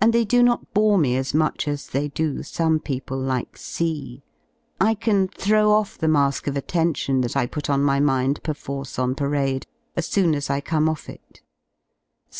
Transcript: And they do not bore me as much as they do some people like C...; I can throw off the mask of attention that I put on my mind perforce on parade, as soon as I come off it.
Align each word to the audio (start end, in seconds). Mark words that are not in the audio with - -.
And 0.00 0.12
they 0.12 0.24
do 0.24 0.42
not 0.42 0.74
bore 0.74 0.98
me 0.98 1.16
as 1.16 1.32
much 1.32 1.68
as 1.68 1.86
they 1.86 2.08
do 2.08 2.42
some 2.42 2.80
people 2.80 3.16
like 3.16 3.56
C...; 3.56 4.24
I 4.80 4.94
can 4.96 5.28
throw 5.28 5.70
off 5.70 5.96
the 5.96 6.08
mask 6.08 6.48
of 6.48 6.56
attention 6.56 7.20
that 7.20 7.36
I 7.36 7.46
put 7.46 7.70
on 7.70 7.80
my 7.80 8.00
mind 8.00 8.42
perforce 8.42 8.98
on 8.98 9.14
parade, 9.14 9.68
as 9.94 10.08
soon 10.08 10.34
as 10.34 10.50
I 10.50 10.60
come 10.60 10.88
off 10.88 11.08
it. 11.08 11.42